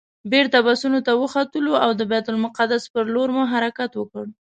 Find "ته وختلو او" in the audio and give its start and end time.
1.05-1.89